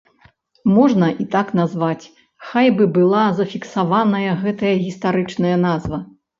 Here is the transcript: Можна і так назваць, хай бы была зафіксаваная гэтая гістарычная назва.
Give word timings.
Можна 0.77 1.09
і 1.23 1.25
так 1.35 1.51
назваць, 1.59 2.11
хай 2.53 2.67
бы 2.79 2.89
была 2.97 3.23
зафіксаваная 3.43 4.31
гэтая 4.43 4.75
гістарычная 4.89 5.57
назва. 5.71 6.05